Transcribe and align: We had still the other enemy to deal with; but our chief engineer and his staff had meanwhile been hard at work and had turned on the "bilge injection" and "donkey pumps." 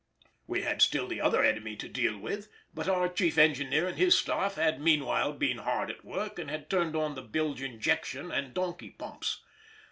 We 0.47 0.63
had 0.63 0.81
still 0.81 1.05
the 1.07 1.21
other 1.21 1.43
enemy 1.43 1.75
to 1.75 1.87
deal 1.87 2.17
with; 2.17 2.49
but 2.73 2.87
our 2.87 3.07
chief 3.07 3.37
engineer 3.37 3.87
and 3.87 3.99
his 3.99 4.17
staff 4.17 4.55
had 4.55 4.81
meanwhile 4.81 5.31
been 5.31 5.59
hard 5.59 5.91
at 5.91 6.03
work 6.03 6.39
and 6.39 6.49
had 6.49 6.71
turned 6.71 6.95
on 6.95 7.13
the 7.13 7.21
"bilge 7.21 7.61
injection" 7.61 8.31
and 8.31 8.51
"donkey 8.55 8.89
pumps." 8.89 9.43